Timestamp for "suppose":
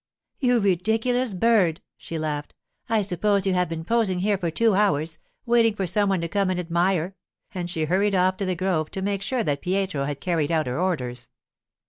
3.03-3.45